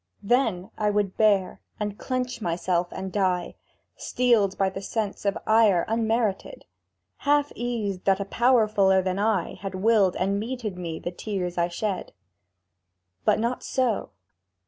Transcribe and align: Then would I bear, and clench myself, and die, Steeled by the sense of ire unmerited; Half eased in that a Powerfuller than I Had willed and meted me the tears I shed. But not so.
Then 0.23 0.71
would 0.79 1.05
I 1.13 1.15
bear, 1.15 1.61
and 1.79 1.95
clench 1.95 2.41
myself, 2.41 2.87
and 2.91 3.11
die, 3.13 3.53
Steeled 3.95 4.57
by 4.57 4.71
the 4.71 4.81
sense 4.81 5.25
of 5.25 5.37
ire 5.45 5.85
unmerited; 5.87 6.65
Half 7.17 7.51
eased 7.53 7.99
in 7.99 8.03
that 8.05 8.19
a 8.19 8.25
Powerfuller 8.25 9.03
than 9.03 9.19
I 9.19 9.53
Had 9.61 9.75
willed 9.75 10.15
and 10.15 10.39
meted 10.39 10.75
me 10.75 10.97
the 10.97 11.11
tears 11.11 11.55
I 11.55 11.67
shed. 11.67 12.13
But 13.25 13.37
not 13.37 13.61
so. 13.61 14.09